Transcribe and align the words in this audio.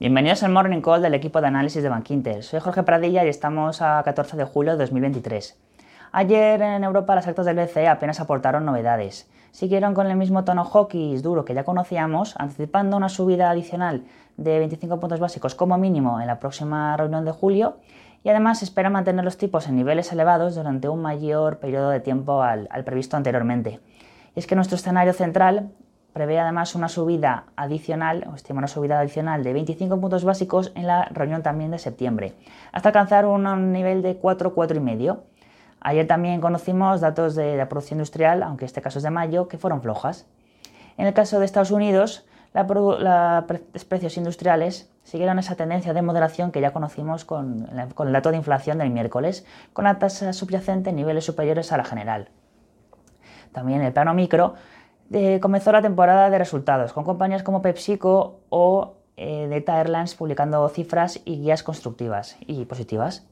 Bienvenidos 0.00 0.44
al 0.44 0.52
Morning 0.52 0.80
Call 0.80 1.02
del 1.02 1.14
equipo 1.14 1.40
de 1.40 1.48
análisis 1.48 1.82
de 1.82 1.88
Bankinter. 1.88 2.44
Soy 2.44 2.60
Jorge 2.60 2.84
Pradilla 2.84 3.24
y 3.24 3.28
estamos 3.28 3.82
a 3.82 4.00
14 4.04 4.36
de 4.36 4.44
julio 4.44 4.70
de 4.70 4.78
2023. 4.78 5.58
Ayer 6.12 6.62
en 6.62 6.84
Europa 6.84 7.16
las 7.16 7.26
actas 7.26 7.46
del 7.46 7.56
BCE 7.56 7.88
apenas 7.88 8.20
aportaron 8.20 8.64
novedades. 8.64 9.28
Siguieron 9.50 9.94
con 9.94 10.06
el 10.06 10.16
mismo 10.16 10.44
tono 10.44 10.64
hawkish 10.64 11.20
duro 11.20 11.44
que 11.44 11.52
ya 11.52 11.64
conocíamos, 11.64 12.36
anticipando 12.38 12.96
una 12.96 13.08
subida 13.08 13.50
adicional 13.50 14.04
de 14.36 14.60
25 14.60 15.00
puntos 15.00 15.18
básicos 15.18 15.56
como 15.56 15.76
mínimo 15.78 16.20
en 16.20 16.28
la 16.28 16.38
próxima 16.38 16.96
reunión 16.96 17.24
de 17.24 17.32
julio 17.32 17.78
y 18.22 18.28
además 18.28 18.62
espera 18.62 18.90
mantener 18.90 19.24
los 19.24 19.36
tipos 19.36 19.66
en 19.66 19.74
niveles 19.74 20.12
elevados 20.12 20.54
durante 20.54 20.88
un 20.88 21.02
mayor 21.02 21.58
periodo 21.58 21.90
de 21.90 21.98
tiempo 21.98 22.40
al, 22.40 22.68
al 22.70 22.84
previsto 22.84 23.16
anteriormente. 23.16 23.80
Y 24.36 24.38
es 24.38 24.46
que 24.46 24.54
nuestro 24.54 24.76
escenario 24.76 25.12
central 25.12 25.72
prevé 26.18 26.40
además 26.40 26.74
una 26.74 26.88
subida 26.88 27.44
adicional, 27.54 28.26
o 28.28 28.34
estima 28.34 28.58
una 28.58 28.66
subida 28.66 28.98
adicional 28.98 29.44
de 29.44 29.52
25 29.52 30.00
puntos 30.00 30.24
básicos 30.24 30.72
en 30.74 30.88
la 30.88 31.04
reunión 31.12 31.44
también 31.44 31.70
de 31.70 31.78
septiembre, 31.78 32.34
hasta 32.72 32.88
alcanzar 32.88 33.24
un 33.24 33.72
nivel 33.72 34.02
de 34.02 34.16
4, 34.16 34.52
4,5. 34.52 35.20
Ayer 35.78 36.08
también 36.08 36.40
conocimos 36.40 37.00
datos 37.00 37.36
de 37.36 37.56
la 37.56 37.68
producción 37.68 37.98
industrial, 37.98 38.42
aunque 38.42 38.64
este 38.64 38.82
caso 38.82 38.98
es 38.98 39.04
de 39.04 39.10
mayo, 39.10 39.46
que 39.46 39.58
fueron 39.58 39.80
flojas. 39.80 40.26
En 40.96 41.06
el 41.06 41.14
caso 41.14 41.38
de 41.38 41.44
Estados 41.44 41.70
Unidos, 41.70 42.26
los 42.52 43.84
precios 43.84 44.16
industriales 44.16 44.90
siguieron 45.04 45.38
esa 45.38 45.54
tendencia 45.54 45.94
de 45.94 46.02
moderación 46.02 46.50
que 46.50 46.60
ya 46.60 46.72
conocimos 46.72 47.24
con, 47.24 47.68
con 47.94 48.08
el 48.08 48.12
dato 48.12 48.32
de 48.32 48.38
inflación 48.38 48.78
del 48.78 48.90
miércoles, 48.90 49.46
con 49.72 49.84
la 49.84 50.00
tasa 50.00 50.32
subyacente 50.32 50.90
en 50.90 50.96
niveles 50.96 51.24
superiores 51.24 51.70
a 51.70 51.76
la 51.76 51.84
general. 51.84 52.30
También 53.52 53.82
el 53.82 53.92
plano 53.92 54.14
micro 54.14 54.54
comenzó 55.40 55.72
la 55.72 55.82
temporada 55.82 56.30
de 56.30 56.38
resultados, 56.38 56.92
con 56.92 57.04
compañías 57.04 57.42
como 57.42 57.62
PepsiCo 57.62 58.40
o 58.50 58.94
eh, 59.16 59.48
Data 59.50 59.78
Airlines 59.80 60.14
publicando 60.14 60.68
cifras 60.68 61.20
y 61.24 61.40
guías 61.40 61.62
constructivas 61.62 62.36
y 62.46 62.64
positivas. 62.66 63.26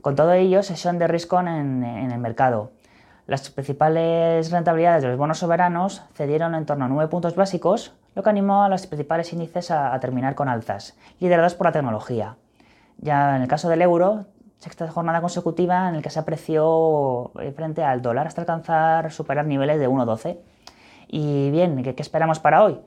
Con 0.00 0.16
todo 0.16 0.32
ello, 0.32 0.62
sesión 0.62 0.98
de 0.98 1.06
riesgo 1.06 1.40
en, 1.40 1.84
el 1.84 2.18
mercado. 2.18 2.72
Las 3.26 3.48
principales 3.50 4.50
rentabilidades 4.50 5.02
de 5.02 5.08
los 5.08 5.16
bonos 5.16 5.38
soberanos 5.38 6.02
cedieron 6.14 6.54
en 6.54 6.66
torno 6.66 6.84
a 6.84 6.88
9 6.88 7.08
puntos 7.08 7.36
básicos, 7.36 7.94
lo 8.14 8.22
que 8.22 8.30
animó 8.30 8.64
a 8.64 8.68
los 8.68 8.86
principales 8.86 9.32
índices 9.32 9.70
a, 9.70 9.94
a 9.94 10.00
terminar 10.00 10.34
con 10.34 10.48
alzas, 10.48 10.96
liderados 11.20 11.54
por 11.54 11.66
la 11.66 11.72
tecnología. 11.72 12.36
Ya 12.98 13.36
en 13.36 13.42
el 13.42 13.48
caso 13.48 13.68
del 13.68 13.82
euro, 13.82 14.26
sexta 14.58 14.90
jornada 14.90 15.20
consecutiva 15.20 15.88
en 15.88 15.96
la 15.96 16.02
que 16.02 16.10
se 16.10 16.18
apreció 16.18 17.30
eh, 17.40 17.52
frente 17.52 17.82
al 17.82 18.02
dólar 18.02 18.26
hasta 18.26 18.40
alcanzar, 18.40 19.12
superar 19.12 19.46
niveles 19.46 19.78
de 19.78 19.88
1,12. 19.88 20.38
Y 21.08 21.50
bien, 21.50 21.82
¿qué, 21.82 21.94
esperamos 21.98 22.38
para 22.40 22.62
hoy? 22.62 22.80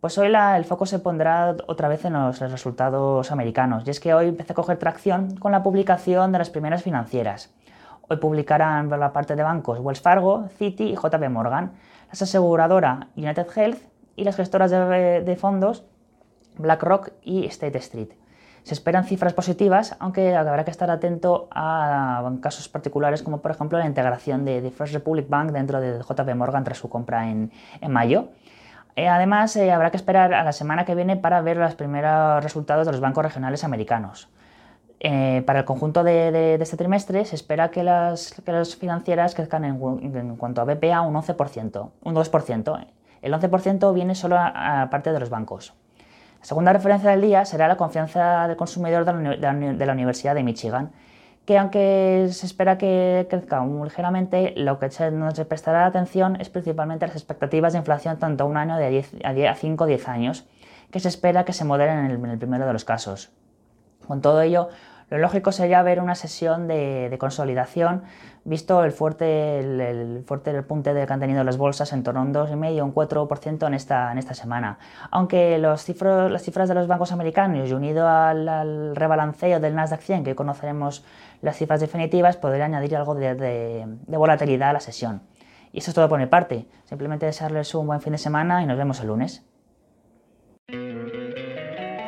Pues 0.00 0.16
hoy 0.18 0.32
el 0.34 0.64
foco 0.64 0.86
se 0.86 0.98
pondrá 0.98 1.56
otra 1.66 1.88
vez 1.88 2.04
en 2.04 2.14
los 2.14 2.40
resultados 2.40 3.30
americanos, 3.30 3.84
y 3.86 3.90
es 3.90 4.00
que 4.00 4.14
hoy 4.14 4.28
empieza 4.28 4.54
a 4.54 4.56
coger 4.56 4.78
tracción 4.78 5.36
con 5.36 5.52
la 5.52 5.62
publicación 5.62 6.32
de 6.32 6.38
las 6.38 6.50
primeras 6.50 6.82
financieras. 6.82 7.54
Hoy 8.08 8.16
publicarán 8.16 8.88
por 8.88 8.98
la 8.98 9.12
parte 9.12 9.36
de 9.36 9.42
bancos 9.42 9.78
Wells 9.78 10.00
Fargo, 10.00 10.48
Citi 10.56 10.84
y 10.84 10.94
JP 10.94 11.28
Morgan, 11.30 11.72
las 12.08 12.22
aseguradoras 12.22 13.06
United 13.16 13.46
Health 13.54 13.82
y 14.16 14.24
las 14.24 14.36
gestoras 14.36 14.70
de 14.70 15.36
fondos 15.38 15.84
BlackRock 16.56 17.10
y 17.22 17.46
State 17.46 17.78
Street. 17.78 18.19
Se 18.62 18.74
esperan 18.74 19.04
cifras 19.04 19.32
positivas, 19.32 19.96
aunque 19.98 20.34
habrá 20.34 20.64
que 20.64 20.70
estar 20.70 20.90
atento 20.90 21.48
a 21.50 22.30
casos 22.40 22.68
particulares 22.68 23.22
como 23.22 23.40
por 23.40 23.50
ejemplo 23.50 23.78
la 23.78 23.86
integración 23.86 24.44
de, 24.44 24.70
First 24.70 24.94
Republic 24.94 25.28
Bank 25.28 25.50
dentro 25.50 25.80
de 25.80 26.00
JP 26.00 26.34
Morgan 26.34 26.64
tras 26.64 26.78
su 26.78 26.88
compra 26.88 27.28
en, 27.28 27.50
mayo. 27.88 28.28
Eh, 28.96 29.08
además, 29.08 29.56
eh, 29.56 29.72
habrá 29.72 29.90
que 29.90 29.96
esperar 29.96 30.34
a 30.34 30.44
la 30.44 30.52
semana 30.52 30.84
que 30.84 30.94
viene 30.94 31.16
para 31.16 31.40
ver 31.40 31.56
los 31.56 31.74
primeros 31.74 32.42
resultados 32.42 32.86
de 32.86 32.92
los 32.92 33.00
bancos 33.00 33.24
regionales 33.24 33.64
americanos. 33.64 34.28
Eh, 35.02 35.42
para 35.46 35.60
el 35.60 35.64
conjunto 35.64 36.04
de, 36.04 36.58
este 36.60 36.76
trimestre 36.76 37.24
se 37.24 37.34
espera 37.34 37.70
que 37.70 37.82
las, 37.82 38.34
financieras 38.78 39.34
crezcan 39.34 39.64
en, 39.64 40.36
cuanto 40.36 40.60
a 40.60 40.64
BPA 40.64 41.00
un 41.00 41.14
11%, 41.14 41.90
un 42.02 42.14
2%. 42.14 42.86
El 43.22 43.32
11% 43.32 43.94
viene 43.94 44.14
solo 44.14 44.36
a 44.38 44.88
parte 44.90 45.12
de 45.12 45.20
los 45.20 45.30
bancos. 45.30 45.74
La 46.40 46.46
segunda 46.46 46.72
referencia 46.72 47.10
del 47.10 47.20
día 47.20 47.44
será 47.44 47.68
la 47.68 47.76
confianza 47.76 48.48
del 48.48 48.56
consumidor 48.56 49.04
de 49.04 49.86
la, 49.86 49.92
Universidad 49.92 50.34
de 50.34 50.42
Michigan, 50.42 50.90
que 51.44 51.58
aunque 51.58 52.28
se 52.32 52.46
espera 52.46 52.78
que 52.78 53.26
crezca 53.28 53.60
muy 53.60 53.88
ligeramente, 53.88 54.54
lo 54.56 54.78
que 54.78 54.88
nos 55.12 55.38
prestará 55.40 55.84
atención 55.84 56.40
es 56.40 56.48
principalmente 56.48 57.06
las 57.06 57.16
expectativas 57.16 57.74
de 57.74 57.80
inflación 57.80 58.18
tanto 58.18 58.44
a 58.44 58.46
un 58.46 58.56
año 58.56 58.76
de 58.76 59.48
a 59.48 59.54
5 59.54 59.84
o 59.84 59.86
10 59.86 60.08
años, 60.08 60.46
que 60.90 60.98
se 60.98 61.08
espera 61.08 61.44
que 61.44 61.52
se 61.52 61.64
moderen 61.64 62.10
en 62.10 62.30
el 62.30 62.38
primero 62.38 62.66
de 62.66 62.72
los 62.72 62.86
casos. 62.86 63.30
Con 64.08 64.22
todo 64.22 64.40
ello, 64.40 64.70
lo 65.10 65.18
lógico 65.18 65.50
sería 65.50 65.82
ver 65.82 66.00
una 66.00 66.14
sesión 66.14 66.68
de, 66.68 67.14
consolidación, 67.18 68.04
visto 68.44 68.84
el 68.84 68.92
fuerte, 68.92 69.58
el, 69.58 70.22
fuerte 70.24 70.52
repunte 70.52 70.94
que 70.94 71.12
han 71.12 71.18
tenido 71.18 71.42
las 71.42 71.58
bolsas 71.58 71.92
en 71.92 72.04
torno 72.04 72.20
a 72.20 72.22
un 72.22 72.32
2,5 72.32 72.80
o 72.80 72.84
un 72.84 72.94
4% 72.94 73.66
en 73.66 73.74
esta, 73.74 74.12
en 74.12 74.18
esta 74.18 74.34
semana. 74.34 74.78
Aunque 75.10 75.58
los 75.58 75.82
cifros, 75.82 76.30
las 76.30 76.42
cifras 76.42 76.68
de 76.68 76.76
los 76.76 76.86
bancos 76.86 77.10
americanos 77.10 77.68
y 77.68 77.72
unido 77.72 78.08
al, 78.08 78.94
rebalanceo 78.94 79.58
del 79.58 79.74
Nasdaq 79.74 80.00
100, 80.00 80.24
que 80.24 80.36
conoceremos 80.36 81.04
las 81.42 81.56
cifras 81.56 81.80
definitivas, 81.80 82.36
podría 82.36 82.66
añadir 82.66 82.96
algo 82.96 83.16
de, 83.16 83.34
de 83.34 84.16
volatilidad 84.16 84.70
a 84.70 84.74
la 84.74 84.80
sesión. 84.80 85.22
Y 85.72 85.78
eso 85.78 85.90
es 85.90 85.94
todo 85.94 86.08
por 86.08 86.20
mi 86.20 86.26
parte. 86.26 86.66
Simplemente 86.84 87.26
desearles 87.26 87.74
un 87.74 87.86
buen 87.88 88.00
fin 88.00 88.12
de 88.12 88.18
semana 88.18 88.62
y 88.62 88.66
nos 88.66 88.78
vemos 88.78 89.00
el 89.00 89.08
lunes. 89.08 89.44